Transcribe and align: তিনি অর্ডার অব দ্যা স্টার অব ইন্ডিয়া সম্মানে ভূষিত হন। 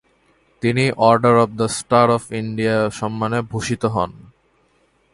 তিনি 0.61 0.83
অর্ডার 1.07 1.35
অব 1.43 1.49
দ্যা 1.57 1.67
স্টার 1.77 2.07
অব 2.09 2.23
ইন্ডিয়া 2.41 2.75
সম্মানে 2.99 3.39
ভূষিত 3.41 3.83
হন। 3.85 4.11